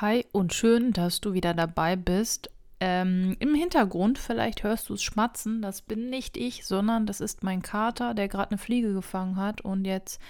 Hi 0.00 0.26
und 0.32 0.52
schön, 0.52 0.92
dass 0.92 1.20
du 1.20 1.34
wieder 1.34 1.54
dabei 1.54 1.94
bist. 1.94 2.50
Ähm, 2.80 3.36
Im 3.38 3.54
Hintergrund, 3.54 4.18
vielleicht 4.18 4.64
hörst 4.64 4.88
du 4.88 4.94
es 4.94 5.04
schmatzen, 5.04 5.62
das 5.62 5.82
bin 5.82 6.10
nicht 6.10 6.36
ich, 6.36 6.66
sondern 6.66 7.06
das 7.06 7.20
ist 7.20 7.44
mein 7.44 7.62
Kater, 7.62 8.12
der 8.12 8.26
gerade 8.26 8.50
eine 8.50 8.58
Fliege 8.58 8.92
gefangen 8.92 9.36
hat 9.36 9.60
und 9.60 9.84
jetzt, 9.84 10.20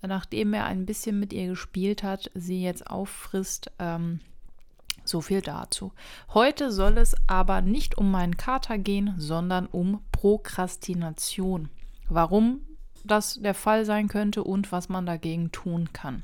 nachdem 0.00 0.54
er 0.54 0.66
ein 0.66 0.86
bisschen 0.86 1.18
mit 1.18 1.32
ihr 1.32 1.48
gespielt 1.48 2.04
hat, 2.04 2.30
sie 2.36 2.62
jetzt 2.62 2.86
auffrisst. 2.86 3.72
Ähm, 3.80 4.20
so 5.04 5.20
viel 5.20 5.40
dazu. 5.40 5.90
Heute 6.32 6.70
soll 6.70 6.96
es 6.96 7.16
aber 7.26 7.62
nicht 7.62 7.98
um 7.98 8.12
meinen 8.12 8.36
Kater 8.36 8.78
gehen, 8.78 9.14
sondern 9.18 9.66
um 9.66 10.04
Prokrastination. 10.12 11.68
Warum 12.08 12.60
das 13.02 13.40
der 13.42 13.54
Fall 13.54 13.84
sein 13.84 14.06
könnte 14.06 14.44
und 14.44 14.70
was 14.70 14.88
man 14.88 15.04
dagegen 15.04 15.50
tun 15.50 15.92
kann. 15.92 16.22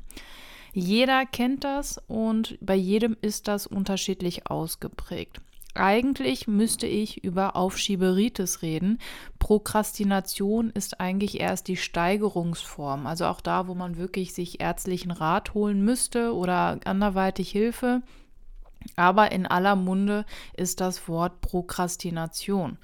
Jeder 0.73 1.25
kennt 1.25 1.63
das 1.63 2.01
und 2.07 2.57
bei 2.61 2.75
jedem 2.75 3.17
ist 3.21 3.47
das 3.47 3.67
unterschiedlich 3.67 4.49
ausgeprägt. 4.49 5.41
Eigentlich 5.77 6.47
müsste 6.47 6.87
ich 6.87 7.23
über 7.23 7.55
Aufschieberitis 7.55 8.63
reden. 8.63 8.97
Prokrastination 9.37 10.71
ist 10.71 10.99
eigentlich 10.99 11.39
erst 11.39 11.67
die 11.67 11.77
Steigerungsform, 11.77 13.05
also 13.05 13.25
auch 13.25 13.41
da, 13.41 13.67
wo 13.67 13.75
man 13.75 13.97
wirklich 13.97 14.33
sich 14.33 14.59
ärztlichen 14.59 15.11
Rat 15.11 15.53
holen 15.53 15.85
müsste 15.85 16.33
oder 16.33 16.79
anderweitig 16.85 17.51
Hilfe. 17.51 18.01
Aber 18.95 19.31
in 19.31 19.45
aller 19.45 19.75
Munde 19.75 20.25
ist 20.55 20.81
das 20.81 21.07
Wort 21.07 21.41
Prokrastination. 21.41 22.77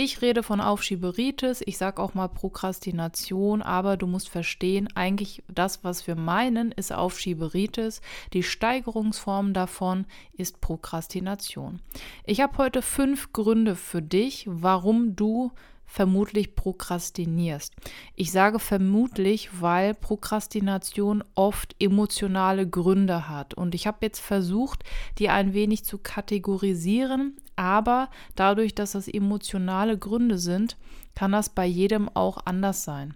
Ich 0.00 0.22
rede 0.22 0.44
von 0.44 0.60
Aufschieberitis, 0.60 1.60
ich 1.66 1.76
sage 1.76 2.00
auch 2.00 2.14
mal 2.14 2.28
Prokrastination, 2.28 3.62
aber 3.62 3.96
du 3.96 4.06
musst 4.06 4.28
verstehen, 4.28 4.88
eigentlich 4.94 5.42
das, 5.48 5.82
was 5.82 6.06
wir 6.06 6.14
meinen, 6.14 6.70
ist 6.70 6.92
Aufschieberitis. 6.92 8.00
Die 8.32 8.44
Steigerungsform 8.44 9.54
davon 9.54 10.06
ist 10.34 10.60
Prokrastination. 10.60 11.80
Ich 12.24 12.40
habe 12.40 12.58
heute 12.58 12.80
fünf 12.80 13.32
Gründe 13.32 13.74
für 13.74 14.00
dich, 14.00 14.44
warum 14.48 15.16
du 15.16 15.50
vermutlich 15.84 16.54
prokrastinierst. 16.54 17.74
Ich 18.14 18.30
sage 18.30 18.60
vermutlich, 18.60 19.60
weil 19.60 19.94
Prokrastination 19.94 21.24
oft 21.34 21.74
emotionale 21.80 22.68
Gründe 22.68 23.28
hat. 23.28 23.54
Und 23.54 23.74
ich 23.74 23.88
habe 23.88 23.98
jetzt 24.02 24.20
versucht, 24.20 24.84
die 25.18 25.28
ein 25.28 25.54
wenig 25.54 25.84
zu 25.84 25.98
kategorisieren, 25.98 27.36
aber 27.58 28.08
dadurch, 28.36 28.74
dass 28.74 28.92
das 28.92 29.08
emotionale 29.08 29.98
Gründe 29.98 30.38
sind, 30.38 30.76
kann 31.14 31.32
das 31.32 31.48
bei 31.48 31.66
jedem 31.66 32.08
auch 32.08 32.38
anders 32.44 32.84
sein. 32.84 33.14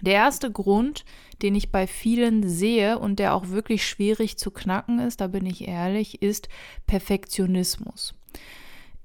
Der 0.00 0.14
erste 0.14 0.50
Grund, 0.50 1.04
den 1.40 1.54
ich 1.54 1.70
bei 1.70 1.86
vielen 1.86 2.48
sehe 2.48 2.98
und 2.98 3.18
der 3.18 3.34
auch 3.34 3.48
wirklich 3.48 3.86
schwierig 3.86 4.36
zu 4.38 4.50
knacken 4.50 4.98
ist, 4.98 5.20
da 5.20 5.28
bin 5.28 5.46
ich 5.46 5.68
ehrlich, 5.68 6.20
ist 6.20 6.48
Perfektionismus. 6.86 8.14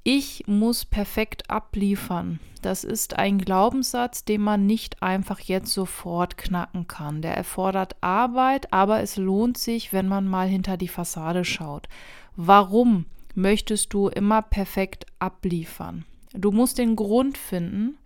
Ich 0.04 0.48
muss 0.48 0.86
perfekt 0.86 1.50
abliefern. 1.50 2.40
Das 2.62 2.84
ist 2.84 3.18
ein 3.18 3.38
Glaubenssatz, 3.38 4.26
den 4.26 4.42
man 4.42 4.66
nicht 4.66 5.04
einfach 5.04 5.40
jetzt 5.40 5.72
sofort 5.72 6.38
knacken 6.38 6.88
kann. 6.88 7.22
Der 7.22 7.38
erfordert 7.38 7.96
Arbeit, 8.02 8.74
aber 8.74 9.02
es 9.02 9.18
lohnt 9.18 9.58
sich, 9.58 9.94
wenn 9.94 10.08
man 10.08 10.28
mal 10.28 10.48
hinter 10.48 10.78
die 10.78 10.88
Fassade 10.88 11.46
schaut. 11.46 11.88
Warum 12.36 13.06
möchtest 13.36 13.94
du 13.94 14.08
immer 14.08 14.42
perfekt 14.42 15.06
abliefern? 15.20 16.06
Du 16.34 16.52
musst 16.52 16.78
den 16.78 16.96
Grund 16.96 17.38
finden, 17.38 17.98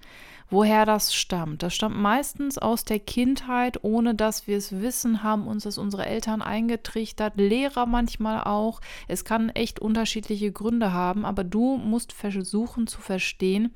woher 0.50 0.86
das 0.86 1.14
stammt. 1.14 1.64
Das 1.64 1.74
stammt 1.74 1.98
meistens 1.98 2.58
aus 2.58 2.86
der 2.86 3.00
Kindheit, 3.00 3.84
ohne 3.84 4.16
dass 4.16 4.48
wir 4.48 4.58
es 4.58 4.80
wissen, 4.80 5.24
haben 5.24 5.48
uns 5.48 5.64
das 5.64 5.78
unsere 5.78 6.06
Eltern 6.06 6.42
eingetrichtert, 6.42 7.34
Lehrer 7.38 7.86
manchmal 7.86 8.44
auch. 8.44 8.80
Es 9.08 9.26
kann 9.26 9.50
echt 9.50 9.80
unterschiedliche 9.80 10.52
Gründe 10.52 10.94
haben, 10.94 11.26
aber 11.26 11.44
du 11.44 11.78
musst 11.78 12.14
versuchen 12.14 12.88
zu 12.88 13.02
verstehen, 13.02 13.74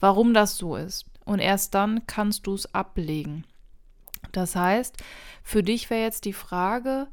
warum 0.00 0.34
das 0.34 0.56
so 0.56 0.76
ist. 0.76 1.06
Und 1.24 1.38
erst 1.38 1.74
dann 1.74 2.06
kannst 2.06 2.46
du 2.46 2.54
es 2.54 2.74
ablegen. 2.74 3.44
Das 4.32 4.56
heißt, 4.56 4.96
für 5.42 5.62
dich 5.62 5.90
wäre 5.90 6.02
jetzt 6.02 6.24
die 6.24 6.32
Frage, 6.32 7.08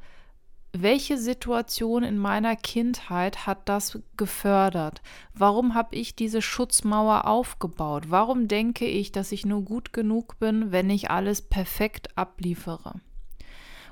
welche 0.73 1.17
Situation 1.17 2.03
in 2.03 2.17
meiner 2.17 2.55
Kindheit 2.55 3.45
hat 3.45 3.67
das 3.67 3.99
gefördert? 4.15 5.01
Warum 5.33 5.73
habe 5.73 5.95
ich 5.95 6.15
diese 6.15 6.41
Schutzmauer 6.41 7.27
aufgebaut? 7.27 8.05
Warum 8.09 8.47
denke 8.47 8.85
ich, 8.85 9.11
dass 9.11 9.31
ich 9.31 9.45
nur 9.45 9.63
gut 9.63 9.91
genug 9.91 10.39
bin, 10.39 10.71
wenn 10.71 10.89
ich 10.89 11.11
alles 11.11 11.41
perfekt 11.41 12.17
abliefere? 12.17 13.01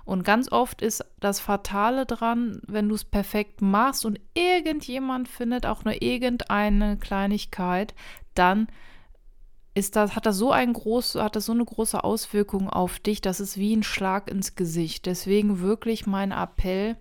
Und 0.05 0.23
ganz 0.23 0.51
oft 0.51 0.81
ist 0.81 1.05
das 1.19 1.39
Fatale 1.39 2.05
dran, 2.05 2.61
wenn 2.65 2.89
du 2.89 2.95
es 2.95 3.05
perfekt 3.05 3.61
machst 3.61 4.05
und 4.05 4.19
irgendjemand 4.33 5.27
findet 5.27 5.65
auch 5.65 5.83
nur 5.83 6.01
irgendeine 6.01 6.97
Kleinigkeit, 6.97 7.93
dann 8.33 8.67
ist 9.73 9.95
das, 9.95 10.15
hat 10.15 10.25
das 10.25 10.37
so 10.37 10.51
ein 10.51 10.73
groß, 10.73 11.15
hat 11.15 11.35
das 11.35 11.45
so 11.45 11.53
eine 11.53 11.65
große 11.65 12.03
Auswirkung 12.03 12.69
auf 12.69 12.99
dich, 12.99 13.21
das 13.21 13.39
ist 13.39 13.57
wie 13.57 13.75
ein 13.75 13.83
Schlag 13.83 14.29
ins 14.29 14.55
Gesicht. 14.55 15.05
Deswegen 15.05 15.61
wirklich 15.61 16.07
mein 16.07 16.31
Appell, 16.31 16.97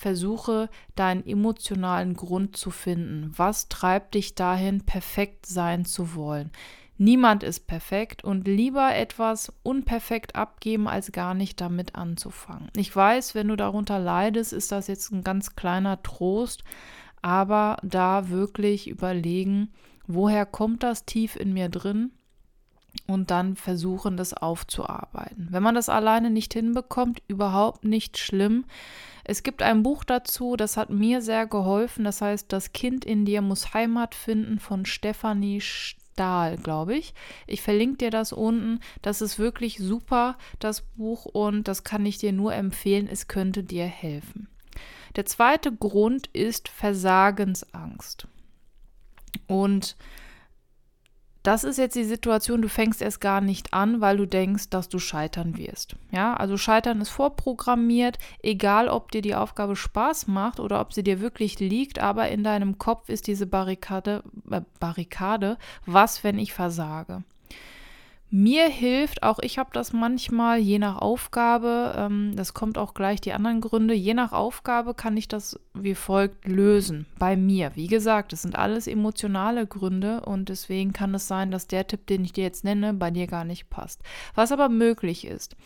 versuche 0.00 0.70
deinen 0.96 1.26
emotionalen 1.26 2.14
Grund 2.14 2.56
zu 2.56 2.70
finden. 2.70 3.32
Was 3.36 3.68
treibt 3.68 4.14
dich 4.14 4.34
dahin, 4.34 4.80
perfekt 4.80 5.44
sein 5.44 5.84
zu 5.84 6.14
wollen? 6.14 6.50
Niemand 6.96 7.42
ist 7.42 7.66
perfekt 7.66 8.24
und 8.24 8.46
lieber 8.46 8.94
etwas 8.94 9.52
unperfekt 9.62 10.36
abgeben, 10.36 10.88
als 10.88 11.12
gar 11.12 11.32
nicht 11.32 11.60
damit 11.60 11.94
anzufangen. 11.94 12.68
Ich 12.76 12.94
weiß, 12.94 13.34
wenn 13.34 13.48
du 13.48 13.56
darunter 13.56 13.98
leidest, 13.98 14.52
ist 14.52 14.70
das 14.72 14.86
jetzt 14.86 15.10
ein 15.10 15.22
ganz 15.22 15.56
kleiner 15.56 16.02
Trost, 16.02 16.62
aber 17.22 17.78
da 17.82 18.28
wirklich 18.28 18.88
überlegen, 18.88 19.72
woher 20.14 20.46
kommt 20.46 20.82
das 20.82 21.04
tief 21.04 21.36
in 21.36 21.52
mir 21.52 21.68
drin 21.68 22.12
und 23.06 23.30
dann 23.30 23.56
versuchen, 23.56 24.16
das 24.16 24.34
aufzuarbeiten. 24.34 25.48
Wenn 25.50 25.62
man 25.62 25.74
das 25.74 25.88
alleine 25.88 26.30
nicht 26.30 26.52
hinbekommt, 26.54 27.22
überhaupt 27.28 27.84
nicht 27.84 28.18
schlimm. 28.18 28.64
Es 29.24 29.42
gibt 29.42 29.62
ein 29.62 29.82
Buch 29.82 30.04
dazu, 30.04 30.56
das 30.56 30.76
hat 30.76 30.90
mir 30.90 31.22
sehr 31.22 31.46
geholfen. 31.46 32.04
Das 32.04 32.20
heißt, 32.20 32.52
Das 32.52 32.72
Kind 32.72 33.04
in 33.04 33.24
dir 33.24 33.42
muss 33.42 33.74
Heimat 33.74 34.14
finden 34.14 34.58
von 34.58 34.86
Stefanie 34.86 35.60
Stahl, 35.60 36.56
glaube 36.56 36.96
ich. 36.96 37.14
Ich 37.46 37.62
verlinke 37.62 37.98
dir 37.98 38.10
das 38.10 38.32
unten. 38.32 38.80
Das 39.02 39.20
ist 39.22 39.38
wirklich 39.38 39.78
super, 39.78 40.36
das 40.58 40.82
Buch, 40.82 41.26
und 41.26 41.68
das 41.68 41.84
kann 41.84 42.04
ich 42.06 42.18
dir 42.18 42.32
nur 42.32 42.54
empfehlen. 42.54 43.08
Es 43.10 43.28
könnte 43.28 43.62
dir 43.62 43.86
helfen. 43.86 44.48
Der 45.16 45.26
zweite 45.26 45.74
Grund 45.74 46.28
ist 46.28 46.68
Versagensangst. 46.68 48.28
Und 49.50 49.96
das 51.42 51.64
ist 51.64 51.78
jetzt 51.78 51.96
die 51.96 52.04
Situation, 52.04 52.60
du 52.60 52.68
fängst 52.68 53.00
erst 53.00 53.20
gar 53.20 53.40
nicht 53.40 53.72
an, 53.72 54.02
weil 54.02 54.18
du 54.18 54.26
denkst, 54.26 54.68
dass 54.68 54.90
du 54.90 54.98
scheitern 54.98 55.56
wirst. 55.56 55.96
Ja, 56.10 56.34
also 56.34 56.58
scheitern 56.58 57.00
ist 57.00 57.08
vorprogrammiert, 57.08 58.18
egal 58.42 58.88
ob 58.88 59.10
dir 59.10 59.22
die 59.22 59.34
Aufgabe 59.34 59.74
Spaß 59.74 60.26
macht 60.26 60.60
oder 60.60 60.80
ob 60.80 60.92
sie 60.92 61.02
dir 61.02 61.20
wirklich 61.20 61.58
liegt, 61.58 61.98
aber 61.98 62.28
in 62.28 62.44
deinem 62.44 62.76
Kopf 62.76 63.08
ist 63.08 63.26
diese 63.26 63.46
Barrikade, 63.46 64.22
äh, 64.50 64.60
Barrikade, 64.78 65.56
was, 65.86 66.22
wenn 66.24 66.38
ich 66.38 66.52
versage? 66.52 67.24
Mir 68.32 68.68
hilft, 68.68 69.24
auch 69.24 69.40
ich 69.40 69.58
habe 69.58 69.70
das 69.72 69.92
manchmal, 69.92 70.60
je 70.60 70.78
nach 70.78 70.98
Aufgabe, 70.98 71.94
ähm, 71.96 72.32
das 72.36 72.54
kommt 72.54 72.78
auch 72.78 72.94
gleich 72.94 73.20
die 73.20 73.32
anderen 73.32 73.60
Gründe, 73.60 73.92
je 73.92 74.14
nach 74.14 74.32
Aufgabe 74.32 74.94
kann 74.94 75.16
ich 75.16 75.26
das 75.26 75.58
wie 75.74 75.96
folgt 75.96 76.46
lösen. 76.46 77.06
Bei 77.18 77.36
mir, 77.36 77.72
wie 77.74 77.88
gesagt, 77.88 78.32
das 78.32 78.42
sind 78.42 78.56
alles 78.56 78.86
emotionale 78.86 79.66
Gründe 79.66 80.20
und 80.20 80.48
deswegen 80.48 80.92
kann 80.92 81.12
es 81.12 81.26
sein, 81.26 81.50
dass 81.50 81.66
der 81.66 81.88
Tipp, 81.88 82.06
den 82.06 82.24
ich 82.24 82.32
dir 82.32 82.44
jetzt 82.44 82.62
nenne, 82.62 82.94
bei 82.94 83.10
dir 83.10 83.26
gar 83.26 83.44
nicht 83.44 83.68
passt. 83.68 84.00
Was 84.36 84.52
aber 84.52 84.68
möglich 84.68 85.26
ist, 85.26 85.56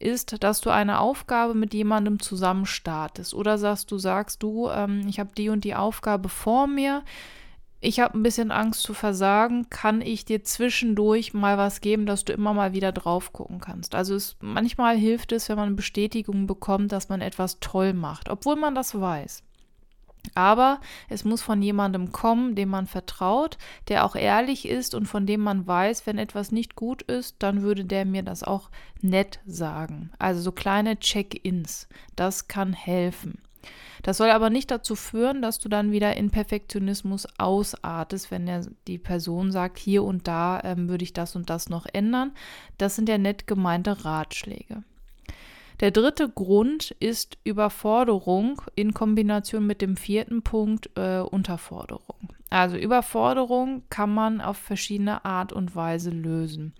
ist, 0.00 0.42
dass 0.42 0.60
du 0.60 0.70
eine 0.70 0.98
Aufgabe 0.98 1.54
mit 1.54 1.72
jemandem 1.72 2.18
zusammen 2.18 2.66
startest 2.66 3.32
oder 3.32 3.58
sagst 3.58 3.92
du 3.92 3.98
sagst 3.98 4.42
du, 4.42 4.68
ähm, 4.70 5.02
ich 5.06 5.20
habe 5.20 5.30
die 5.36 5.50
und 5.50 5.62
die 5.62 5.76
Aufgabe 5.76 6.28
vor 6.28 6.66
mir 6.66 7.04
ich 7.80 8.00
habe 8.00 8.18
ein 8.18 8.22
bisschen 8.22 8.50
Angst 8.50 8.82
zu 8.82 8.94
versagen, 8.94 9.68
kann 9.70 10.00
ich 10.00 10.24
dir 10.24 10.42
zwischendurch 10.42 11.34
mal 11.34 11.58
was 11.58 11.80
geben, 11.80 12.06
dass 12.06 12.24
du 12.24 12.32
immer 12.32 12.54
mal 12.54 12.72
wieder 12.72 12.92
drauf 12.92 13.32
gucken 13.32 13.60
kannst. 13.60 13.94
Also 13.94 14.14
es, 14.14 14.36
manchmal 14.40 14.96
hilft 14.96 15.32
es, 15.32 15.48
wenn 15.48 15.56
man 15.56 15.76
Bestätigung 15.76 16.46
bekommt, 16.46 16.92
dass 16.92 17.08
man 17.08 17.20
etwas 17.20 17.60
toll 17.60 17.92
macht, 17.92 18.28
obwohl 18.28 18.56
man 18.56 18.74
das 18.74 18.98
weiß. 18.98 19.42
Aber 20.34 20.80
es 21.08 21.24
muss 21.24 21.42
von 21.42 21.62
jemandem 21.62 22.12
kommen, 22.12 22.54
dem 22.54 22.70
man 22.70 22.86
vertraut, 22.86 23.58
der 23.88 24.04
auch 24.04 24.16
ehrlich 24.16 24.68
ist 24.68 24.94
und 24.94 25.06
von 25.06 25.26
dem 25.26 25.40
man 25.40 25.66
weiß, 25.66 26.06
wenn 26.06 26.18
etwas 26.18 26.50
nicht 26.50 26.74
gut 26.74 27.02
ist, 27.02 27.36
dann 27.40 27.62
würde 27.62 27.84
der 27.84 28.04
mir 28.04 28.22
das 28.22 28.42
auch 28.42 28.70
nett 29.00 29.40
sagen. 29.46 30.10
Also 30.18 30.40
so 30.40 30.52
kleine 30.52 30.98
Check-ins, 30.98 31.88
das 32.16 32.48
kann 32.48 32.72
helfen. 32.72 33.38
Das 34.02 34.18
soll 34.18 34.30
aber 34.30 34.50
nicht 34.50 34.70
dazu 34.70 34.94
führen, 34.94 35.42
dass 35.42 35.58
du 35.58 35.68
dann 35.68 35.90
wieder 35.90 36.16
in 36.16 36.30
Perfektionismus 36.30 37.26
ausartest, 37.38 38.30
wenn 38.30 38.46
der, 38.46 38.66
die 38.86 38.98
Person 38.98 39.50
sagt, 39.50 39.78
hier 39.78 40.04
und 40.04 40.28
da 40.28 40.60
ähm, 40.62 40.88
würde 40.88 41.04
ich 41.04 41.12
das 41.12 41.34
und 41.36 41.50
das 41.50 41.68
noch 41.68 41.86
ändern. 41.92 42.32
Das 42.78 42.96
sind 42.96 43.08
ja 43.08 43.18
nett 43.18 43.46
gemeinte 43.46 44.04
Ratschläge. 44.04 44.82
Der 45.80 45.90
dritte 45.90 46.28
Grund 46.28 46.92
ist 47.00 47.36
Überforderung 47.44 48.62
in 48.74 48.94
Kombination 48.94 49.66
mit 49.66 49.82
dem 49.82 49.96
vierten 49.96 50.42
Punkt 50.42 50.90
äh, 50.96 51.20
Unterforderung. 51.20 52.30
Also 52.48 52.76
Überforderung 52.76 53.82
kann 53.90 54.14
man 54.14 54.40
auf 54.40 54.56
verschiedene 54.56 55.24
Art 55.24 55.52
und 55.52 55.76
Weise 55.76 56.10
lösen. 56.10 56.74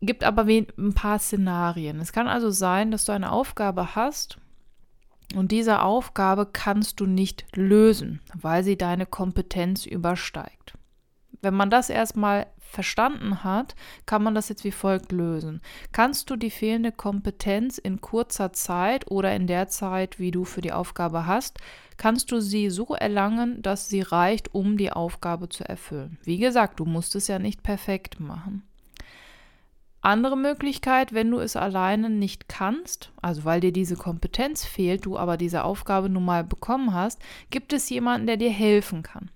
Gibt 0.00 0.24
aber 0.24 0.44
ein 0.44 0.94
paar 0.94 1.18
Szenarien. 1.18 2.00
Es 2.00 2.12
kann 2.12 2.26
also 2.26 2.50
sein, 2.50 2.90
dass 2.90 3.04
du 3.04 3.12
eine 3.12 3.30
Aufgabe 3.30 3.94
hast 3.94 4.38
und 5.34 5.52
diese 5.52 5.82
Aufgabe 5.82 6.46
kannst 6.46 7.00
du 7.00 7.06
nicht 7.06 7.46
lösen, 7.54 8.20
weil 8.34 8.64
sie 8.64 8.78
deine 8.78 9.06
Kompetenz 9.06 9.86
übersteigt. 9.86 10.74
Wenn 11.42 11.54
man 11.54 11.70
das 11.70 11.90
erstmal 11.90 12.46
verstanden 12.58 13.44
hat, 13.44 13.74
kann 14.06 14.22
man 14.22 14.34
das 14.34 14.48
jetzt 14.48 14.64
wie 14.64 14.72
folgt 14.72 15.12
lösen. 15.12 15.60
Kannst 15.92 16.30
du 16.30 16.36
die 16.36 16.50
fehlende 16.50 16.92
Kompetenz 16.92 17.78
in 17.78 18.00
kurzer 18.00 18.52
Zeit 18.52 19.10
oder 19.10 19.34
in 19.34 19.46
der 19.46 19.68
Zeit, 19.68 20.18
wie 20.18 20.30
du 20.30 20.44
für 20.44 20.60
die 20.60 20.72
Aufgabe 20.72 21.26
hast, 21.26 21.58
kannst 21.96 22.30
du 22.30 22.40
sie 22.40 22.70
so 22.70 22.94
erlangen, 22.94 23.62
dass 23.62 23.88
sie 23.88 24.02
reicht, 24.02 24.54
um 24.54 24.76
die 24.76 24.92
Aufgabe 24.92 25.48
zu 25.48 25.64
erfüllen. 25.68 26.18
Wie 26.24 26.38
gesagt, 26.38 26.80
du 26.80 26.84
musst 26.84 27.14
es 27.14 27.28
ja 27.28 27.38
nicht 27.38 27.62
perfekt 27.62 28.20
machen. 28.20 28.67
Andere 30.08 30.38
Möglichkeit, 30.38 31.12
wenn 31.12 31.30
du 31.30 31.38
es 31.38 31.54
alleine 31.54 32.08
nicht 32.08 32.48
kannst, 32.48 33.12
also 33.20 33.44
weil 33.44 33.60
dir 33.60 33.74
diese 33.74 33.94
Kompetenz 33.94 34.64
fehlt, 34.64 35.04
du 35.04 35.18
aber 35.18 35.36
diese 35.36 35.64
Aufgabe 35.64 36.08
nun 36.08 36.24
mal 36.24 36.44
bekommen 36.44 36.94
hast, 36.94 37.20
gibt 37.50 37.74
es 37.74 37.90
jemanden, 37.90 38.26
der 38.26 38.38
dir 38.38 38.48
helfen 38.48 39.02
kann. 39.02 39.30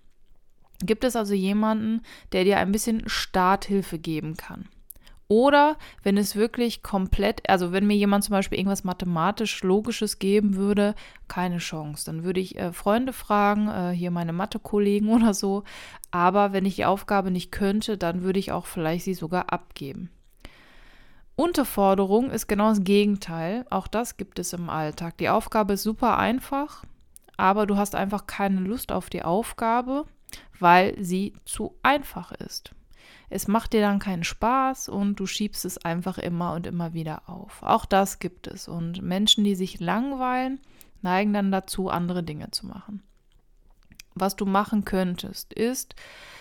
Gibt 0.82 1.04
es 1.04 1.14
also 1.14 1.34
jemanden, 1.34 2.00
der 2.32 2.44
dir 2.44 2.56
ein 2.56 2.72
bisschen 2.72 3.02
Starthilfe 3.06 3.98
geben 3.98 4.38
kann? 4.38 4.66
Oder 5.28 5.76
wenn 6.04 6.16
es 6.16 6.36
wirklich 6.36 6.82
komplett, 6.82 7.46
also 7.50 7.72
wenn 7.72 7.86
mir 7.86 7.96
jemand 7.96 8.24
zum 8.24 8.32
Beispiel 8.32 8.56
irgendwas 8.56 8.82
mathematisch 8.82 9.62
Logisches 9.62 10.18
geben 10.18 10.56
würde, 10.56 10.94
keine 11.28 11.58
Chance. 11.58 12.06
Dann 12.06 12.24
würde 12.24 12.40
ich 12.40 12.56
äh, 12.58 12.72
Freunde 12.72 13.12
fragen, 13.12 13.68
äh, 13.68 13.94
hier 13.94 14.10
meine 14.10 14.32
Mathe-Kollegen 14.32 15.08
oder 15.14 15.34
so. 15.34 15.64
Aber 16.10 16.54
wenn 16.54 16.64
ich 16.64 16.76
die 16.76 16.86
Aufgabe 16.86 17.30
nicht 17.30 17.52
könnte, 17.52 17.98
dann 17.98 18.22
würde 18.22 18.38
ich 18.38 18.52
auch 18.52 18.64
vielleicht 18.64 19.04
sie 19.04 19.12
sogar 19.12 19.52
abgeben. 19.52 20.08
Unterforderung 21.34 22.30
ist 22.30 22.46
genau 22.46 22.68
das 22.68 22.84
Gegenteil. 22.84 23.64
Auch 23.70 23.86
das 23.86 24.16
gibt 24.16 24.38
es 24.38 24.52
im 24.52 24.68
Alltag. 24.68 25.16
Die 25.18 25.28
Aufgabe 25.28 25.74
ist 25.74 25.82
super 25.82 26.18
einfach, 26.18 26.84
aber 27.36 27.66
du 27.66 27.76
hast 27.76 27.94
einfach 27.94 28.26
keine 28.26 28.60
Lust 28.60 28.92
auf 28.92 29.08
die 29.08 29.22
Aufgabe, 29.22 30.04
weil 30.58 31.02
sie 31.02 31.34
zu 31.44 31.74
einfach 31.82 32.32
ist. 32.32 32.74
Es 33.30 33.48
macht 33.48 33.72
dir 33.72 33.80
dann 33.80 33.98
keinen 33.98 34.24
Spaß 34.24 34.90
und 34.90 35.16
du 35.16 35.26
schiebst 35.26 35.64
es 35.64 35.78
einfach 35.78 36.18
immer 36.18 36.52
und 36.52 36.66
immer 36.66 36.92
wieder 36.92 37.30
auf. 37.30 37.62
Auch 37.62 37.86
das 37.86 38.18
gibt 38.18 38.46
es. 38.46 38.68
Und 38.68 39.00
Menschen, 39.00 39.42
die 39.42 39.54
sich 39.54 39.80
langweilen, 39.80 40.60
neigen 41.00 41.32
dann 41.32 41.50
dazu, 41.50 41.88
andere 41.88 42.22
Dinge 42.22 42.50
zu 42.50 42.66
machen. 42.66 43.02
Was 44.14 44.36
du 44.36 44.46
machen 44.46 44.84
könntest, 44.84 45.52
ist, 45.52 45.94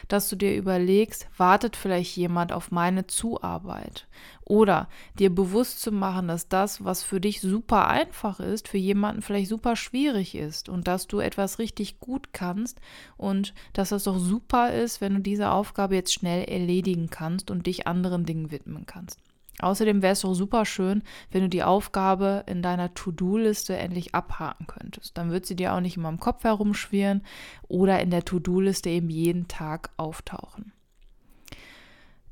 dass 0.07 0.27
du 0.29 0.35
dir 0.35 0.55
überlegst, 0.55 1.27
wartet 1.37 1.75
vielleicht 1.75 2.17
jemand 2.17 2.51
auf 2.51 2.71
meine 2.71 3.07
Zuarbeit? 3.07 4.07
Oder 4.43 4.89
dir 5.17 5.33
bewusst 5.33 5.81
zu 5.81 5.91
machen, 5.91 6.27
dass 6.27 6.49
das, 6.49 6.83
was 6.83 7.03
für 7.03 7.21
dich 7.21 7.39
super 7.39 7.87
einfach 7.87 8.39
ist, 8.39 8.67
für 8.67 8.77
jemanden 8.77 9.21
vielleicht 9.21 9.49
super 9.49 9.75
schwierig 9.75 10.35
ist 10.35 10.67
und 10.67 10.87
dass 10.87 11.07
du 11.07 11.19
etwas 11.19 11.59
richtig 11.59 11.99
gut 11.99 12.33
kannst 12.33 12.81
und 13.15 13.53
dass 13.73 13.89
das 13.89 14.03
doch 14.03 14.19
super 14.19 14.73
ist, 14.73 14.99
wenn 14.99 15.13
du 15.15 15.19
diese 15.21 15.51
Aufgabe 15.51 15.95
jetzt 15.95 16.13
schnell 16.13 16.43
erledigen 16.43 17.09
kannst 17.09 17.49
und 17.49 17.65
dich 17.65 17.87
anderen 17.87 18.25
Dingen 18.25 18.51
widmen 18.51 18.85
kannst. 18.85 19.19
Außerdem 19.61 20.01
wäre 20.01 20.13
es 20.13 20.21
doch 20.21 20.33
super 20.33 20.65
schön, 20.65 21.03
wenn 21.31 21.41
du 21.41 21.49
die 21.49 21.63
Aufgabe 21.63 22.43
in 22.47 22.61
deiner 22.61 22.93
To-Do-Liste 22.93 23.77
endlich 23.77 24.15
abhaken 24.15 24.67
könntest. 24.67 25.17
Dann 25.17 25.31
wird 25.31 25.45
sie 25.45 25.55
dir 25.55 25.73
auch 25.73 25.79
nicht 25.79 25.97
immer 25.97 26.09
im 26.09 26.19
Kopf 26.19 26.43
herumschwirren 26.43 27.23
oder 27.67 27.99
in 27.99 28.09
der 28.09 28.25
To-Do-Liste 28.25 28.89
eben 28.89 29.09
jeden 29.09 29.47
Tag 29.47 29.91
auftauchen. 29.97 30.73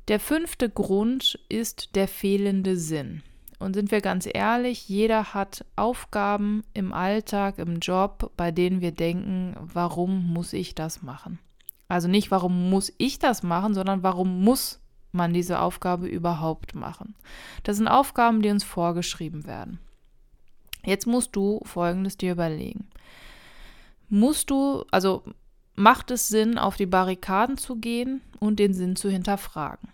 Der 0.08 0.18
fünfte 0.18 0.68
Grund 0.68 1.38
ist 1.48 1.94
der 1.94 2.08
fehlende 2.08 2.76
Sinn. 2.76 3.22
Und 3.60 3.74
sind 3.74 3.90
wir 3.90 4.00
ganz 4.00 4.26
ehrlich, 4.32 4.88
jeder 4.88 5.34
hat 5.34 5.66
Aufgaben 5.76 6.64
im 6.72 6.92
Alltag, 6.92 7.58
im 7.58 7.78
Job, 7.78 8.32
bei 8.36 8.50
denen 8.50 8.80
wir 8.80 8.90
denken, 8.90 9.54
warum 9.60 10.32
muss 10.32 10.54
ich 10.54 10.74
das 10.74 11.02
machen? 11.02 11.38
Also 11.86 12.08
nicht, 12.08 12.30
warum 12.30 12.70
muss 12.70 12.92
ich 12.98 13.18
das 13.18 13.42
machen, 13.42 13.74
sondern 13.74 14.02
warum 14.02 14.42
muss 14.42 14.80
man 15.12 15.32
diese 15.32 15.60
Aufgabe 15.60 16.06
überhaupt 16.06 16.74
machen. 16.74 17.14
Das 17.62 17.76
sind 17.76 17.88
Aufgaben, 17.88 18.42
die 18.42 18.50
uns 18.50 18.64
vorgeschrieben 18.64 19.46
werden. 19.46 19.78
Jetzt 20.84 21.06
musst 21.06 21.36
du 21.36 21.60
Folgendes 21.64 22.16
dir 22.16 22.32
überlegen. 22.32 22.88
Musst 24.08 24.50
du, 24.50 24.84
also 24.90 25.22
macht 25.74 26.10
es 26.10 26.28
Sinn, 26.28 26.58
auf 26.58 26.76
die 26.76 26.86
Barrikaden 26.86 27.56
zu 27.56 27.76
gehen 27.76 28.22
und 28.38 28.58
den 28.58 28.74
Sinn 28.74 28.96
zu 28.96 29.10
hinterfragen? 29.10 29.88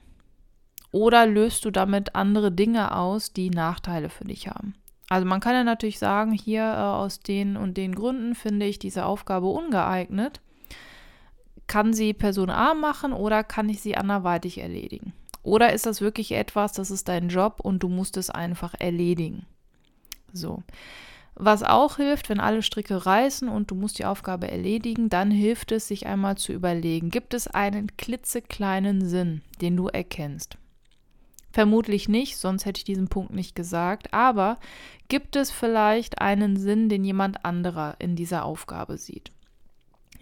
Oder 0.92 1.26
löst 1.26 1.64
du 1.64 1.70
damit 1.70 2.14
andere 2.14 2.52
Dinge 2.52 2.96
aus, 2.96 3.32
die 3.32 3.50
Nachteile 3.50 4.08
für 4.08 4.24
dich 4.24 4.48
haben? 4.48 4.74
Also 5.08 5.26
man 5.26 5.40
kann 5.40 5.54
ja 5.54 5.64
natürlich 5.64 5.98
sagen, 5.98 6.32
hier 6.32 6.62
äh, 6.62 6.76
aus 6.76 7.20
den 7.20 7.56
und 7.56 7.76
den 7.76 7.94
Gründen 7.94 8.34
finde 8.34 8.66
ich 8.66 8.78
diese 8.78 9.04
Aufgabe 9.04 9.46
ungeeignet 9.46 10.40
kann 11.66 11.92
sie 11.92 12.12
Person 12.12 12.50
A 12.50 12.74
machen 12.74 13.12
oder 13.12 13.44
kann 13.44 13.68
ich 13.68 13.80
sie 13.80 13.96
anderweitig 13.96 14.58
erledigen? 14.58 15.12
Oder 15.42 15.72
ist 15.72 15.86
das 15.86 16.00
wirklich 16.00 16.32
etwas, 16.32 16.72
das 16.72 16.90
ist 16.90 17.08
dein 17.08 17.28
Job 17.28 17.60
und 17.60 17.82
du 17.82 17.88
musst 17.88 18.16
es 18.16 18.30
einfach 18.30 18.74
erledigen? 18.78 19.46
So. 20.32 20.62
Was 21.38 21.62
auch 21.62 21.96
hilft, 21.96 22.30
wenn 22.30 22.40
alle 22.40 22.62
Stricke 22.62 23.04
reißen 23.04 23.48
und 23.48 23.70
du 23.70 23.74
musst 23.74 23.98
die 23.98 24.06
Aufgabe 24.06 24.50
erledigen, 24.50 25.10
dann 25.10 25.30
hilft 25.30 25.70
es, 25.70 25.86
sich 25.86 26.06
einmal 26.06 26.38
zu 26.38 26.52
überlegen, 26.52 27.10
gibt 27.10 27.34
es 27.34 27.46
einen 27.46 27.96
klitzekleinen 27.96 29.06
Sinn, 29.06 29.42
den 29.60 29.76
du 29.76 29.88
erkennst? 29.88 30.56
Vermutlich 31.52 32.08
nicht, 32.08 32.38
sonst 32.38 32.64
hätte 32.64 32.78
ich 32.78 32.84
diesen 32.84 33.08
Punkt 33.08 33.32
nicht 33.32 33.54
gesagt, 33.54 34.12
aber 34.12 34.58
gibt 35.08 35.36
es 35.36 35.50
vielleicht 35.50 36.20
einen 36.20 36.56
Sinn, 36.56 36.88
den 36.88 37.04
jemand 37.04 37.44
anderer 37.44 37.96
in 37.98 38.16
dieser 38.16 38.44
Aufgabe 38.44 38.98
sieht? 38.98 39.30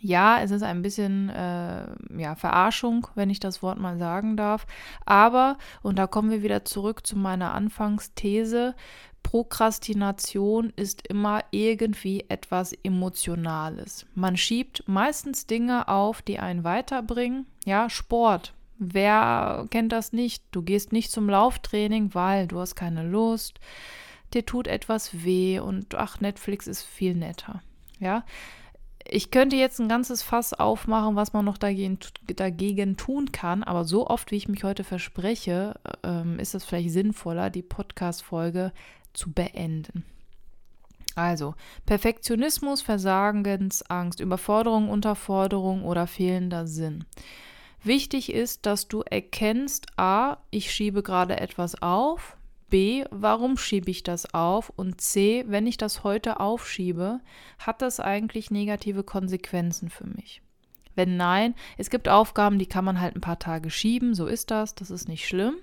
Ja, 0.04 0.42
es 0.42 0.50
ist 0.50 0.62
ein 0.62 0.82
bisschen 0.82 1.30
äh, 1.30 1.86
ja, 2.18 2.34
Verarschung, 2.34 3.06
wenn 3.14 3.30
ich 3.30 3.40
das 3.40 3.62
Wort 3.62 3.78
mal 3.78 3.96
sagen 3.96 4.36
darf. 4.36 4.66
Aber, 5.06 5.56
und 5.80 5.98
da 5.98 6.06
kommen 6.06 6.30
wir 6.30 6.42
wieder 6.42 6.66
zurück 6.66 7.06
zu 7.06 7.16
meiner 7.16 7.54
Anfangsthese, 7.54 8.74
Prokrastination 9.22 10.74
ist 10.76 11.06
immer 11.06 11.42
irgendwie 11.52 12.26
etwas 12.28 12.74
Emotionales. 12.82 14.04
Man 14.14 14.36
schiebt 14.36 14.84
meistens 14.86 15.46
Dinge 15.46 15.88
auf, 15.88 16.20
die 16.20 16.38
einen 16.38 16.64
weiterbringen. 16.64 17.46
Ja, 17.64 17.88
Sport. 17.88 18.52
Wer 18.76 19.66
kennt 19.70 19.92
das 19.92 20.12
nicht? 20.12 20.44
Du 20.50 20.60
gehst 20.60 20.92
nicht 20.92 21.12
zum 21.12 21.30
Lauftraining, 21.30 22.12
weil 22.12 22.46
du 22.46 22.60
hast 22.60 22.74
keine 22.74 23.08
Lust, 23.08 23.58
dir 24.34 24.44
tut 24.44 24.66
etwas 24.66 25.24
weh 25.24 25.60
und 25.60 25.94
ach, 25.94 26.20
Netflix 26.20 26.66
ist 26.66 26.82
viel 26.82 27.14
netter. 27.14 27.62
Ja, 28.00 28.24
ich 29.06 29.30
könnte 29.30 29.56
jetzt 29.56 29.80
ein 29.80 29.88
ganzes 29.88 30.22
Fass 30.22 30.54
aufmachen, 30.54 31.16
was 31.16 31.32
man 31.32 31.44
noch 31.44 31.58
dagegen, 31.58 31.98
dagegen 32.36 32.96
tun 32.96 33.32
kann, 33.32 33.62
aber 33.62 33.84
so 33.84 34.06
oft, 34.06 34.30
wie 34.30 34.36
ich 34.36 34.48
mich 34.48 34.64
heute 34.64 34.84
verspreche, 34.84 35.74
ähm, 36.02 36.38
ist 36.38 36.54
es 36.54 36.64
vielleicht 36.64 36.90
sinnvoller, 36.90 37.50
die 37.50 37.62
Podcast-Folge 37.62 38.72
zu 39.12 39.32
beenden. 39.32 40.04
Also, 41.14 41.54
Perfektionismus, 41.86 42.82
Versagensangst, 42.82 44.20
Überforderung, 44.20 44.88
Unterforderung 44.88 45.84
oder 45.84 46.06
fehlender 46.06 46.66
Sinn. 46.66 47.04
Wichtig 47.84 48.32
ist, 48.32 48.66
dass 48.66 48.88
du 48.88 49.02
erkennst, 49.02 49.86
a, 49.96 50.38
ich 50.50 50.72
schiebe 50.72 51.02
gerade 51.02 51.38
etwas 51.38 51.80
auf, 51.82 52.36
B, 52.74 53.04
warum 53.12 53.56
schiebe 53.56 53.88
ich 53.88 54.02
das 54.02 54.34
auf? 54.34 54.68
Und 54.74 55.00
C, 55.00 55.44
wenn 55.46 55.64
ich 55.64 55.76
das 55.76 56.02
heute 56.02 56.40
aufschiebe, 56.40 57.20
hat 57.60 57.82
das 57.82 58.00
eigentlich 58.00 58.50
negative 58.50 59.04
Konsequenzen 59.04 59.90
für 59.90 60.08
mich? 60.08 60.42
Wenn 60.96 61.16
nein, 61.16 61.54
es 61.78 61.88
gibt 61.88 62.08
Aufgaben, 62.08 62.58
die 62.58 62.66
kann 62.66 62.84
man 62.84 63.00
halt 63.00 63.14
ein 63.14 63.20
paar 63.20 63.38
Tage 63.38 63.70
schieben, 63.70 64.12
so 64.12 64.26
ist 64.26 64.50
das, 64.50 64.74
das 64.74 64.90
ist 64.90 65.06
nicht 65.06 65.24
schlimm. 65.24 65.54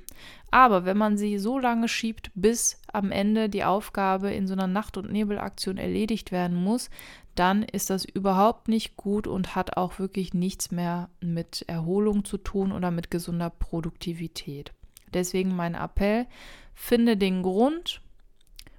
Aber 0.51 0.85
wenn 0.85 0.95
man 0.95 1.17
sie 1.17 1.37
so 1.37 1.59
lange 1.59 1.89
schiebt, 1.89 2.31
bis 2.33 2.79
am 2.93 3.11
Ende 3.11 3.49
die 3.49 3.65
Aufgabe 3.65 4.31
in 4.31 4.47
so 4.47 4.53
einer 4.53 4.67
Nacht- 4.67 4.95
und 4.95 5.11
Nebelaktion 5.11 5.75
erledigt 5.75 6.31
werden 6.31 6.63
muss, 6.63 6.89
dann 7.35 7.63
ist 7.63 7.89
das 7.89 8.05
überhaupt 8.05 8.69
nicht 8.69 8.95
gut 8.95 9.27
und 9.27 9.53
hat 9.53 9.75
auch 9.75 9.99
wirklich 9.99 10.33
nichts 10.33 10.71
mehr 10.71 11.09
mit 11.19 11.65
Erholung 11.67 12.23
zu 12.23 12.37
tun 12.37 12.71
oder 12.71 12.89
mit 12.89 13.11
gesunder 13.11 13.49
Produktivität. 13.49 14.71
Deswegen 15.13 15.55
mein 15.55 15.75
Appell, 15.75 16.27
finde 16.73 17.17
den 17.17 17.43
Grund 17.43 18.01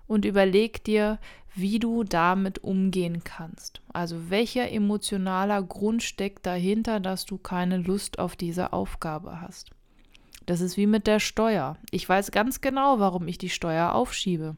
und 0.07 0.25
überleg 0.25 0.85
dir, 0.85 1.19
wie 1.55 1.79
du 1.79 2.05
damit 2.05 2.65
umgehen 2.65 3.25
kannst. 3.25 3.83
Also 3.93 4.31
welcher 4.31 4.71
emotionaler 4.71 5.63
Grund 5.63 6.03
steckt 6.03 6.47
dahinter, 6.47 7.01
dass 7.01 7.27
du 7.27 7.39
keine 7.39 7.77
Lust 7.77 8.19
auf 8.19 8.37
diese 8.37 8.73
Aufgabe 8.73 9.41
hast. 9.41 9.71
Das 10.47 10.61
ist 10.61 10.77
wie 10.77 10.87
mit 10.87 11.07
der 11.07 11.21
Steuer. 11.21 11.77
Ich 11.91 12.09
weiß 12.09 12.31
ganz 12.31 12.61
genau, 12.61 12.99
warum 12.99 13.29
ich 13.29 13.39
die 13.39 13.51
Steuer 13.51 13.93
aufschiebe. 13.95 14.57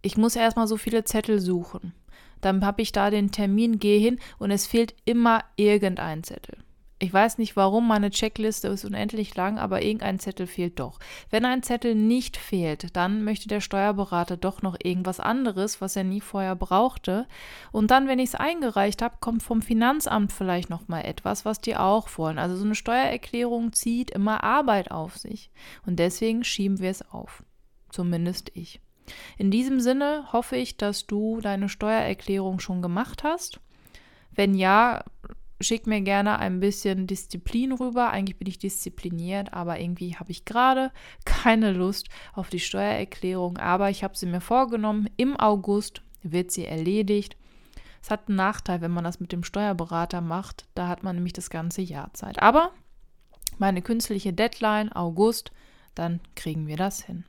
Ich 0.00 0.16
muss 0.16 0.34
erstmal 0.34 0.66
so 0.66 0.76
viele 0.76 1.04
Zettel 1.04 1.38
suchen. 1.38 1.94
Dann 2.40 2.64
habe 2.66 2.82
ich 2.82 2.90
da 2.90 3.10
den 3.10 3.30
Termin, 3.30 3.78
gehe 3.78 4.00
hin 4.00 4.18
und 4.38 4.50
es 4.50 4.66
fehlt 4.66 4.94
immer 5.04 5.44
irgendein 5.56 6.24
Zettel. 6.24 6.58
Ich 7.02 7.12
weiß 7.12 7.38
nicht 7.38 7.56
warum, 7.56 7.88
meine 7.88 8.10
Checkliste 8.10 8.68
ist 8.68 8.84
unendlich 8.84 9.34
lang, 9.34 9.58
aber 9.58 9.82
irgendein 9.82 10.20
Zettel 10.20 10.46
fehlt 10.46 10.78
doch. 10.78 11.00
Wenn 11.30 11.44
ein 11.44 11.64
Zettel 11.64 11.96
nicht 11.96 12.36
fehlt, 12.36 12.94
dann 12.94 13.24
möchte 13.24 13.48
der 13.48 13.60
Steuerberater 13.60 14.36
doch 14.36 14.62
noch 14.62 14.76
irgendwas 14.80 15.18
anderes, 15.18 15.80
was 15.80 15.96
er 15.96 16.04
nie 16.04 16.20
vorher 16.20 16.54
brauchte. 16.54 17.26
Und 17.72 17.90
dann, 17.90 18.06
wenn 18.06 18.20
ich 18.20 18.28
es 18.28 18.34
eingereicht 18.36 19.02
habe, 19.02 19.16
kommt 19.18 19.42
vom 19.42 19.62
Finanzamt 19.62 20.30
vielleicht 20.30 20.70
noch 20.70 20.86
mal 20.86 21.00
etwas, 21.00 21.44
was 21.44 21.60
die 21.60 21.76
auch 21.76 22.08
wollen. 22.18 22.38
Also 22.38 22.54
so 22.54 22.64
eine 22.64 22.76
Steuererklärung 22.76 23.72
zieht 23.72 24.12
immer 24.12 24.44
Arbeit 24.44 24.92
auf 24.92 25.18
sich. 25.18 25.50
Und 25.84 25.98
deswegen 25.98 26.44
schieben 26.44 26.78
wir 26.78 26.90
es 26.90 27.10
auf. 27.10 27.42
Zumindest 27.90 28.52
ich. 28.54 28.80
In 29.38 29.50
diesem 29.50 29.80
Sinne 29.80 30.32
hoffe 30.32 30.54
ich, 30.54 30.76
dass 30.76 31.08
du 31.08 31.40
deine 31.40 31.68
Steuererklärung 31.68 32.60
schon 32.60 32.80
gemacht 32.80 33.24
hast. 33.24 33.58
Wenn 34.30 34.54
ja, 34.54 35.02
schick 35.62 35.86
mir 35.86 36.00
gerne 36.00 36.38
ein 36.38 36.60
bisschen 36.60 37.06
Disziplin 37.06 37.72
rüber. 37.72 38.10
Eigentlich 38.10 38.38
bin 38.38 38.48
ich 38.48 38.58
diszipliniert, 38.58 39.52
aber 39.52 39.80
irgendwie 39.80 40.16
habe 40.16 40.30
ich 40.30 40.44
gerade 40.44 40.90
keine 41.24 41.72
Lust 41.72 42.08
auf 42.34 42.48
die 42.48 42.60
Steuererklärung. 42.60 43.58
Aber 43.58 43.90
ich 43.90 44.04
habe 44.04 44.16
sie 44.16 44.26
mir 44.26 44.40
vorgenommen. 44.40 45.08
Im 45.16 45.36
August 45.36 46.02
wird 46.22 46.50
sie 46.50 46.66
erledigt. 46.66 47.36
Es 48.02 48.10
hat 48.10 48.28
einen 48.28 48.36
Nachteil, 48.36 48.80
wenn 48.80 48.90
man 48.90 49.04
das 49.04 49.20
mit 49.20 49.32
dem 49.32 49.44
Steuerberater 49.44 50.20
macht. 50.20 50.66
Da 50.74 50.88
hat 50.88 51.02
man 51.02 51.16
nämlich 51.16 51.32
das 51.32 51.50
ganze 51.50 51.82
Jahr 51.82 52.12
Zeit. 52.14 52.42
Aber 52.42 52.72
meine 53.58 53.82
künstliche 53.82 54.32
Deadline, 54.32 54.92
August, 54.92 55.52
dann 55.94 56.20
kriegen 56.34 56.66
wir 56.66 56.76
das 56.76 57.02
hin. 57.02 57.24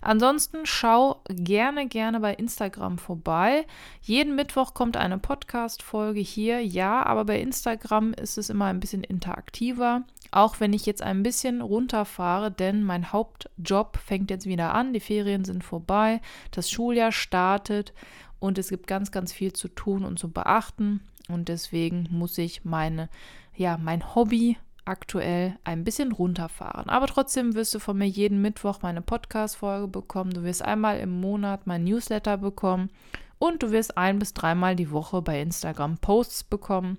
Ansonsten 0.00 0.66
schau 0.66 1.20
gerne, 1.28 1.88
gerne 1.88 2.20
bei 2.20 2.34
Instagram 2.34 2.98
vorbei. 2.98 3.66
Jeden 4.02 4.34
Mittwoch 4.36 4.74
kommt 4.74 4.96
eine 4.96 5.18
Podcast-Folge 5.18 6.20
hier, 6.20 6.64
ja, 6.64 7.04
aber 7.04 7.24
bei 7.24 7.40
Instagram 7.40 8.12
ist 8.14 8.38
es 8.38 8.50
immer 8.50 8.66
ein 8.66 8.80
bisschen 8.80 9.04
interaktiver. 9.04 10.02
Auch 10.30 10.60
wenn 10.60 10.72
ich 10.72 10.86
jetzt 10.86 11.02
ein 11.02 11.22
bisschen 11.22 11.60
runterfahre, 11.60 12.50
denn 12.50 12.82
mein 12.82 13.12
Hauptjob 13.12 13.98
fängt 13.98 14.30
jetzt 14.30 14.46
wieder 14.46 14.74
an, 14.74 14.92
die 14.92 15.00
Ferien 15.00 15.44
sind 15.44 15.62
vorbei, 15.62 16.20
das 16.50 16.70
Schuljahr 16.70 17.12
startet 17.12 17.92
und 18.40 18.58
es 18.58 18.68
gibt 18.68 18.86
ganz, 18.86 19.10
ganz 19.10 19.32
viel 19.32 19.52
zu 19.52 19.68
tun 19.68 20.04
und 20.04 20.18
zu 20.18 20.30
beachten. 20.30 21.00
Und 21.28 21.48
deswegen 21.48 22.08
muss 22.10 22.36
ich 22.36 22.64
meine, 22.64 23.08
ja, 23.56 23.78
mein 23.78 24.14
Hobby 24.14 24.58
aktuell 24.84 25.58
ein 25.64 25.84
bisschen 25.84 26.12
runterfahren. 26.12 26.88
Aber 26.88 27.06
trotzdem 27.06 27.54
wirst 27.54 27.74
du 27.74 27.78
von 27.78 27.98
mir 27.98 28.08
jeden 28.08 28.42
Mittwoch 28.42 28.82
meine 28.82 29.02
Podcast-Folge 29.02 29.88
bekommen. 29.88 30.30
Du 30.32 30.42
wirst 30.42 30.62
einmal 30.62 30.98
im 30.98 31.20
Monat 31.20 31.66
mein 31.66 31.84
Newsletter 31.84 32.36
bekommen 32.36 32.90
und 33.38 33.62
du 33.62 33.70
wirst 33.70 33.96
ein 33.96 34.18
bis 34.18 34.34
dreimal 34.34 34.76
die 34.76 34.90
Woche 34.90 35.22
bei 35.22 35.40
Instagram 35.40 35.98
Posts 35.98 36.44
bekommen. 36.44 36.98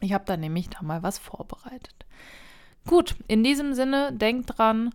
Ich 0.00 0.12
habe 0.12 0.24
da 0.26 0.36
nämlich 0.36 0.68
da 0.68 0.82
mal 0.82 1.02
was 1.02 1.18
vorbereitet. 1.18 2.06
Gut, 2.86 3.14
in 3.28 3.44
diesem 3.44 3.74
Sinne, 3.74 4.12
denk 4.12 4.46
dran, 4.48 4.90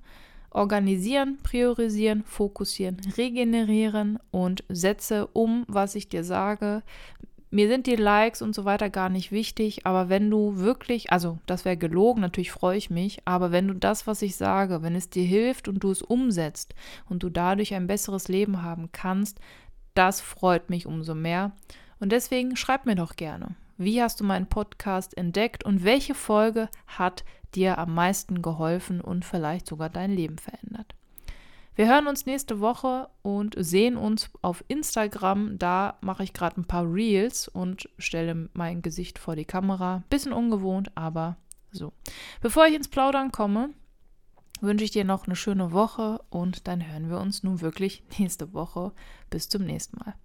organisieren, 0.49 1.37
priorisieren, 1.43 2.23
fokussieren, 2.23 2.99
regenerieren 3.15 4.19
und 4.31 4.63
setze 4.69 5.27
um, 5.27 5.63
was 5.67 5.95
ich 5.95 6.09
dir 6.09 6.23
sage 6.23 6.83
mir 7.49 7.69
sind 7.69 7.87
die 7.87 7.95
Likes 7.95 8.41
und 8.41 8.53
so 8.53 8.65
weiter 8.65 8.89
gar 8.89 9.09
nicht 9.09 9.31
wichtig, 9.31 9.85
aber 9.85 10.09
wenn 10.09 10.29
du 10.29 10.57
wirklich, 10.57 11.11
also 11.11 11.39
das 11.45 11.63
wäre 11.63 11.77
gelogen, 11.77 12.21
natürlich 12.21 12.51
freue 12.51 12.77
ich 12.77 12.89
mich, 12.89 13.19
aber 13.25 13.51
wenn 13.51 13.67
du 13.67 13.73
das, 13.73 14.05
was 14.05 14.21
ich 14.21 14.35
sage, 14.35 14.81
wenn 14.81 14.95
es 14.95 15.09
dir 15.09 15.23
hilft 15.23 15.67
und 15.67 15.83
du 15.83 15.91
es 15.91 16.01
umsetzt 16.01 16.75
und 17.07 17.23
du 17.23 17.29
dadurch 17.29 17.73
ein 17.73 17.87
besseres 17.87 18.27
Leben 18.27 18.63
haben 18.63 18.89
kannst, 18.91 19.39
das 19.93 20.19
freut 20.19 20.69
mich 20.69 20.85
umso 20.85 21.15
mehr. 21.15 21.53
Und 21.99 22.11
deswegen 22.11 22.55
schreib 22.55 22.85
mir 22.85 22.95
doch 22.95 23.15
gerne, 23.15 23.55
wie 23.77 24.01
hast 24.01 24.19
du 24.19 24.23
meinen 24.23 24.47
Podcast 24.47 25.17
entdeckt 25.17 25.63
und 25.63 25.83
welche 25.83 26.15
Folge 26.15 26.69
hat 26.85 27.23
dir 27.55 27.77
am 27.77 27.95
meisten 27.95 28.41
geholfen 28.41 28.99
und 28.99 29.23
vielleicht 29.23 29.67
sogar 29.67 29.89
dein 29.89 30.11
Leben 30.11 30.37
verändert. 30.37 30.96
Wir 31.77 31.87
hören 31.87 32.07
uns 32.07 32.25
nächste 32.25 32.59
Woche 32.59 33.07
und 33.21 33.53
sehen 33.55 33.97
uns 33.97 34.31
auf 34.41 34.63
Instagram. 34.67 35.59
Da 35.59 35.99
mache 36.01 36.23
ich 36.23 36.33
gerade 36.33 36.59
ein 36.59 36.65
paar 36.65 36.91
Reels 36.91 37.47
und 37.47 37.87
stelle 37.99 38.49
mein 38.53 38.81
Gesicht 38.81 39.19
vor 39.19 39.35
die 39.35 39.45
Kamera. 39.45 40.01
Bisschen 40.09 40.33
ungewohnt, 40.33 40.89
aber 40.95 41.37
so. 41.71 41.93
Bevor 42.41 42.65
ich 42.65 42.73
ins 42.73 42.87
Plaudern 42.87 43.31
komme, 43.31 43.69
wünsche 44.59 44.85
ich 44.85 44.89
dir 44.89 45.05
noch 45.05 45.27
eine 45.27 45.35
schöne 45.35 45.71
Woche 45.71 46.19
und 46.31 46.67
dann 46.67 46.83
hören 46.91 47.11
wir 47.11 47.19
uns 47.19 47.43
nun 47.43 47.61
wirklich 47.61 48.01
nächste 48.17 48.53
Woche. 48.53 48.91
Bis 49.29 49.47
zum 49.47 49.63
nächsten 49.63 49.99
Mal. 49.99 50.15